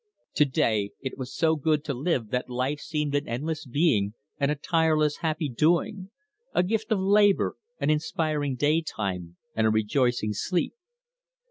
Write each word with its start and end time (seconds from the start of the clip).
To 0.33 0.45
day 0.45 0.93
it 1.01 1.15
was 1.19 1.31
so 1.31 1.55
good 1.55 1.83
to 1.83 1.93
live 1.93 2.29
that 2.29 2.49
life 2.49 2.79
seemed 2.79 3.13
an 3.13 3.27
endless 3.27 3.67
being 3.67 4.15
and 4.39 4.49
a 4.49 4.55
tireless 4.55 5.17
happy 5.17 5.47
doing 5.47 6.09
a 6.55 6.63
gift 6.63 6.91
of 6.91 6.99
labour, 6.99 7.55
an 7.79 7.91
inspiring 7.91 8.55
daytime, 8.55 9.37
and 9.55 9.67
a 9.67 9.69
rejoicing 9.69 10.33
sleep. 10.33 10.73